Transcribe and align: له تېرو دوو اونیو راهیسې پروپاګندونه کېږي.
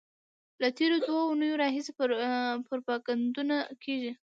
له 0.61 0.67
تېرو 0.77 0.95
دوو 1.05 1.21
اونیو 1.29 1.59
راهیسې 1.61 1.91
پروپاګندونه 2.67 3.57
کېږي. 3.83 4.11